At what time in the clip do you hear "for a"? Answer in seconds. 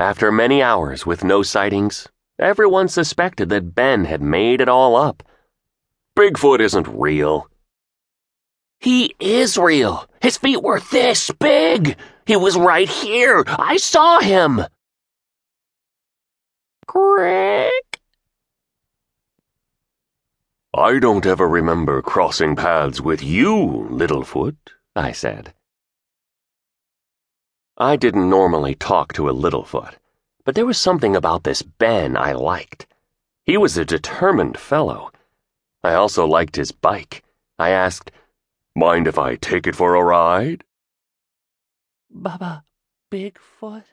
39.74-40.04